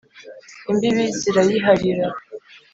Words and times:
imbibi 0.71 1.05
zirayiharira 1.19 2.07